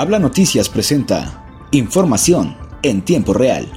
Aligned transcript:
Habla 0.00 0.18
Noticias 0.18 0.70
presenta 0.70 1.44
información 1.72 2.56
en 2.82 3.02
tiempo 3.02 3.34
real. 3.34 3.70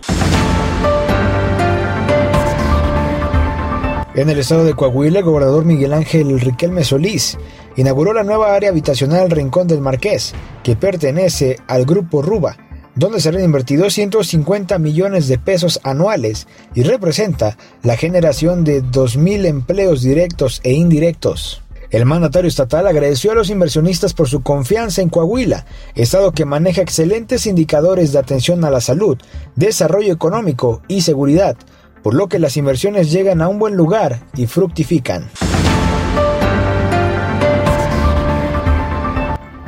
En 4.15 4.29
el 4.29 4.39
estado 4.39 4.63
de 4.63 4.73
Coahuila, 4.73 5.20
el 5.20 5.25
gobernador 5.25 5.65
Miguel 5.65 5.91
Ángel 5.91 6.39
Riquelme 6.39 6.86
Solís 6.86 7.38
inauguró 7.75 8.13
la 8.13 8.23
nueva 8.23 8.55
área 8.55 8.70
habitacional 8.70 9.31
Rincón 9.31 9.67
del 9.67 9.81
Marqués, 9.81 10.34
que 10.63 10.77
pertenece 10.77 11.57
al 11.67 11.84
grupo 11.84 12.21
Ruba, 12.21 12.55
donde 12.95 13.20
serán 13.20 13.44
invertidos 13.44 13.94
150 13.94 14.80
millones 14.80 15.27
de 15.27 15.40
pesos 15.40 15.81
anuales 15.84 16.48
y 16.73 16.84
representa 16.84 17.58
la 17.81 17.98
generación 17.98 18.63
de 18.63 18.81
2.000 18.81 19.45
empleos 19.45 20.02
directos 20.02 20.62
e 20.63 20.71
indirectos. 20.71 21.62
El 21.94 22.07
mandatario 22.07 22.48
estatal 22.48 22.88
agradeció 22.88 23.32
a 23.32 23.36
los 23.36 23.52
inversionistas 23.52 24.16
por 24.16 24.27
su 24.27 24.41
confianza 24.41 25.04
en 25.04 25.09
Coahuila, 25.09 25.67
estado 25.94 26.31
que 26.31 26.44
maneja 26.44 26.81
excelentes 26.81 27.45
indicadores 27.45 28.12
de 28.12 28.17
atención 28.17 28.66
a 28.66 28.72
la 28.72 28.81
salud, 28.81 29.20
desarrollo 29.55 30.12
económico 30.12 30.81
y 30.88 31.02
seguridad, 31.02 31.55
por 32.02 32.16
lo 32.16 32.30
que 32.30 32.40
las 32.40 32.58
inversiones 32.58 33.12
llegan 33.12 33.44
a 33.44 33.48
un 33.48 33.59
buen 33.59 33.76
lugar 33.76 34.22
y 34.36 34.48
fructifican. 34.48 35.30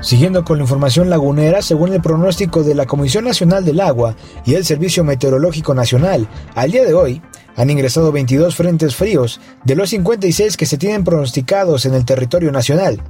Siguiendo 0.01 0.43
con 0.43 0.57
la 0.57 0.63
información 0.63 1.11
lagunera, 1.11 1.61
según 1.61 1.93
el 1.93 2.01
pronóstico 2.01 2.63
de 2.63 2.73
la 2.73 2.87
Comisión 2.87 3.25
Nacional 3.25 3.65
del 3.65 3.79
Agua 3.79 4.15
y 4.45 4.55
el 4.55 4.65
Servicio 4.65 5.03
Meteorológico 5.03 5.75
Nacional, 5.75 6.27
al 6.55 6.71
día 6.71 6.85
de 6.85 6.95
hoy 6.95 7.21
han 7.55 7.69
ingresado 7.69 8.11
22 8.11 8.55
frentes 8.55 8.95
fríos 8.95 9.39
de 9.63 9.75
los 9.75 9.89
56 9.89 10.57
que 10.57 10.65
se 10.65 10.77
tienen 10.77 11.03
pronosticados 11.03 11.85
en 11.85 11.93
el 11.93 12.05
territorio 12.05 12.51
nacional. 12.51 13.01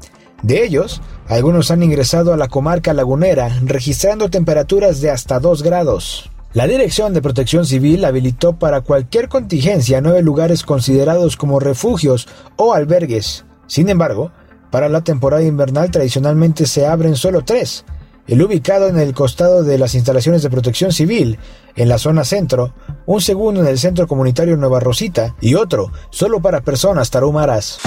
De 0.44 0.63
ellos, 0.63 1.02
algunos 1.27 1.72
han 1.72 1.81
ingresado 1.81 2.34
a 2.34 2.38
la 2.38 2.48
comarca 2.48 2.94
lagunera, 2.94 3.59
registrando 3.64 4.30
temperaturas 4.30 5.02
de 5.02 5.11
hasta 5.11 5.39
2 5.39 5.64
grados. 5.64 6.30
La 6.53 6.67
Dirección 6.67 7.14
de 7.14 7.22
Protección 7.22 7.66
Civil 7.66 8.06
habilitó 8.06 8.58
para 8.58 8.80
cualquier 8.80 9.28
contingencia 9.28 10.00
nueve 10.00 10.22
lugares 10.22 10.64
considerados 10.64 11.36
como 11.36 11.59
refugios 11.59 12.30
o 12.56 12.73
albergues. 12.73 13.44
Sin 13.67 13.89
embargo, 13.89 14.31
para 14.72 14.88
la 14.88 15.03
temporada 15.03 15.44
invernal 15.44 15.91
tradicionalmente 15.91 16.66
se 16.66 16.86
abren 16.86 17.17
solo 17.17 17.44
tres, 17.44 17.84
el 18.28 18.42
ubicado 18.42 18.88
en 18.88 18.98
el 18.98 19.14
costado 19.14 19.64
de 19.64 19.78
las 19.78 19.95
instalaciones 19.95 20.42
de 20.42 20.50
protección 20.50 20.92
civil, 20.92 21.38
en 21.76 21.90
la 21.90 21.98
zona 21.98 22.23
centro, 22.23 22.73
un 23.06 23.22
segundo 23.22 23.62
en 23.62 23.68
el 23.68 23.78
centro 23.78 24.08
comunitario 24.08 24.58
Nueva 24.58 24.80
Rosita 24.80 25.36
y 25.42 25.56
otro 25.56 25.92
solo 26.09 26.42
para 26.42 26.62
personas 26.62 27.12
tarumaras. 27.12 27.80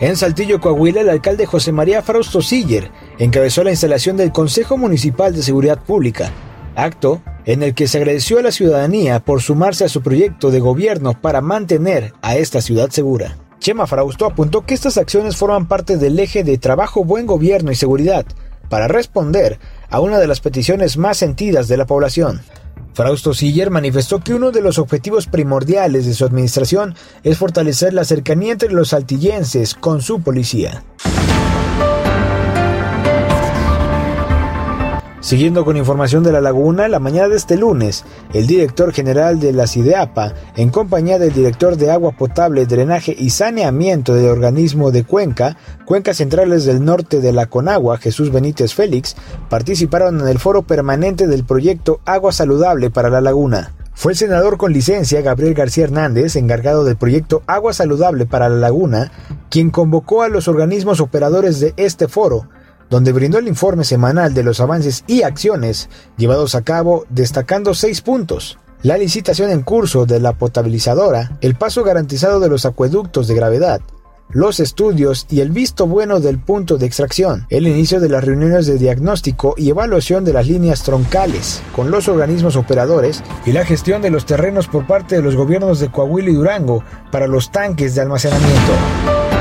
En 0.00 0.16
Saltillo, 0.16 0.60
Coahuila, 0.60 1.02
el 1.02 1.10
alcalde 1.10 1.46
José 1.46 1.70
María 1.70 2.02
Frausto 2.02 2.42
Siller 2.42 2.90
encabezó 3.20 3.62
la 3.62 3.70
instalación 3.70 4.16
del 4.16 4.32
Consejo 4.32 4.76
Municipal 4.76 5.32
de 5.32 5.44
Seguridad 5.44 5.78
Pública, 5.78 6.32
acto 6.74 7.22
en 7.44 7.62
el 7.62 7.74
que 7.74 7.86
se 7.86 7.98
agradeció 7.98 8.40
a 8.40 8.42
la 8.42 8.50
ciudadanía 8.50 9.20
por 9.20 9.42
sumarse 9.42 9.84
a 9.84 9.88
su 9.88 10.02
proyecto 10.02 10.50
de 10.50 10.58
gobierno 10.58 11.20
para 11.20 11.40
mantener 11.40 12.14
a 12.20 12.36
esta 12.36 12.60
ciudad 12.60 12.90
segura. 12.90 13.36
Chema 13.62 13.86
Frausto 13.86 14.26
apuntó 14.26 14.66
que 14.66 14.74
estas 14.74 14.98
acciones 14.98 15.36
forman 15.36 15.68
parte 15.68 15.96
del 15.96 16.18
eje 16.18 16.42
de 16.42 16.58
trabajo, 16.58 17.04
buen 17.04 17.26
gobierno 17.26 17.70
y 17.70 17.76
seguridad 17.76 18.26
para 18.68 18.88
responder 18.88 19.60
a 19.88 20.00
una 20.00 20.18
de 20.18 20.26
las 20.26 20.40
peticiones 20.40 20.96
más 20.96 21.18
sentidas 21.18 21.68
de 21.68 21.76
la 21.76 21.86
población. 21.86 22.40
Frausto 22.92 23.32
Siller 23.32 23.70
manifestó 23.70 24.18
que 24.18 24.34
uno 24.34 24.50
de 24.50 24.62
los 24.62 24.80
objetivos 24.80 25.28
primordiales 25.28 26.06
de 26.06 26.14
su 26.14 26.24
administración 26.24 26.96
es 27.22 27.38
fortalecer 27.38 27.94
la 27.94 28.04
cercanía 28.04 28.52
entre 28.52 28.72
los 28.72 28.88
saltillenses 28.88 29.74
con 29.74 30.02
su 30.02 30.20
policía. 30.22 30.82
Siguiendo 35.22 35.64
con 35.64 35.76
información 35.76 36.24
de 36.24 36.32
la 36.32 36.40
laguna, 36.40 36.88
la 36.88 36.98
mañana 36.98 37.28
de 37.28 37.36
este 37.36 37.56
lunes, 37.56 38.04
el 38.34 38.48
director 38.48 38.92
general 38.92 39.38
de 39.38 39.52
la 39.52 39.68
CIDEAPA, 39.68 40.34
en 40.56 40.70
compañía 40.70 41.20
del 41.20 41.32
director 41.32 41.76
de 41.76 41.92
agua 41.92 42.10
potable, 42.10 42.66
drenaje 42.66 43.14
y 43.16 43.30
saneamiento 43.30 44.14
del 44.14 44.28
organismo 44.28 44.90
de 44.90 45.04
Cuenca, 45.04 45.56
Cuencas 45.84 46.16
Centrales 46.16 46.64
del 46.64 46.84
Norte 46.84 47.20
de 47.20 47.32
la 47.32 47.46
Conagua, 47.46 47.98
Jesús 47.98 48.32
Benítez 48.32 48.74
Félix, 48.74 49.14
participaron 49.48 50.20
en 50.20 50.26
el 50.26 50.40
foro 50.40 50.62
permanente 50.62 51.28
del 51.28 51.44
proyecto 51.44 52.00
Agua 52.04 52.32
Saludable 52.32 52.90
para 52.90 53.08
la 53.08 53.20
Laguna. 53.20 53.74
Fue 53.94 54.12
el 54.12 54.18
senador 54.18 54.56
con 54.56 54.72
licencia 54.72 55.20
Gabriel 55.20 55.54
García 55.54 55.84
Hernández, 55.84 56.34
encargado 56.34 56.82
del 56.84 56.96
proyecto 56.96 57.44
Agua 57.46 57.72
Saludable 57.72 58.26
para 58.26 58.48
la 58.48 58.56
Laguna, 58.56 59.12
quien 59.50 59.70
convocó 59.70 60.22
a 60.22 60.28
los 60.28 60.48
organismos 60.48 60.98
operadores 60.98 61.60
de 61.60 61.74
este 61.76 62.08
foro, 62.08 62.48
donde 62.92 63.12
brindó 63.12 63.38
el 63.38 63.48
informe 63.48 63.84
semanal 63.84 64.34
de 64.34 64.42
los 64.42 64.60
avances 64.60 65.02
y 65.06 65.22
acciones 65.22 65.88
llevados 66.18 66.54
a 66.54 66.60
cabo, 66.60 67.06
destacando 67.08 67.72
seis 67.72 68.02
puntos. 68.02 68.58
La 68.82 68.98
licitación 68.98 69.48
en 69.48 69.62
curso 69.62 70.04
de 70.04 70.20
la 70.20 70.34
potabilizadora, 70.34 71.38
el 71.40 71.54
paso 71.54 71.84
garantizado 71.84 72.38
de 72.38 72.50
los 72.50 72.66
acueductos 72.66 73.28
de 73.28 73.34
gravedad, 73.34 73.80
los 74.28 74.60
estudios 74.60 75.26
y 75.30 75.40
el 75.40 75.52
visto 75.52 75.86
bueno 75.86 76.20
del 76.20 76.38
punto 76.38 76.76
de 76.76 76.84
extracción, 76.84 77.46
el 77.48 77.66
inicio 77.66 77.98
de 77.98 78.10
las 78.10 78.24
reuniones 78.24 78.66
de 78.66 78.76
diagnóstico 78.76 79.54
y 79.56 79.70
evaluación 79.70 80.26
de 80.26 80.34
las 80.34 80.46
líneas 80.46 80.82
troncales 80.82 81.62
con 81.74 81.90
los 81.90 82.08
organismos 82.08 82.56
operadores 82.56 83.22
y 83.46 83.52
la 83.52 83.64
gestión 83.64 84.02
de 84.02 84.10
los 84.10 84.26
terrenos 84.26 84.68
por 84.68 84.86
parte 84.86 85.16
de 85.16 85.22
los 85.22 85.34
gobiernos 85.34 85.80
de 85.80 85.90
Coahuila 85.90 86.28
y 86.28 86.34
Durango 86.34 86.84
para 87.10 87.26
los 87.26 87.50
tanques 87.50 87.94
de 87.94 88.02
almacenamiento. 88.02 89.31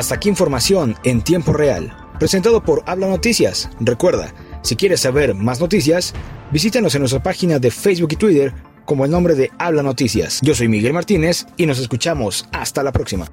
Hasta 0.00 0.14
aquí 0.14 0.30
información 0.30 0.96
en 1.04 1.20
tiempo 1.20 1.52
real, 1.52 1.94
presentado 2.18 2.64
por 2.64 2.82
Habla 2.86 3.06
Noticias. 3.06 3.68
Recuerda, 3.80 4.32
si 4.62 4.74
quieres 4.74 5.00
saber 5.00 5.34
más 5.34 5.60
noticias, 5.60 6.14
visítanos 6.50 6.94
en 6.94 7.02
nuestra 7.02 7.22
página 7.22 7.58
de 7.58 7.70
Facebook 7.70 8.08
y 8.12 8.16
Twitter 8.16 8.54
como 8.86 9.04
el 9.04 9.10
nombre 9.10 9.34
de 9.34 9.50
Habla 9.58 9.82
Noticias. 9.82 10.40
Yo 10.40 10.54
soy 10.54 10.68
Miguel 10.68 10.94
Martínez 10.94 11.44
y 11.58 11.66
nos 11.66 11.78
escuchamos 11.78 12.48
hasta 12.50 12.82
la 12.82 12.92
próxima. 12.92 13.30